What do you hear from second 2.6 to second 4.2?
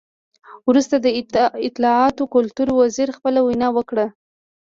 وزیر خپله وینا وکړه.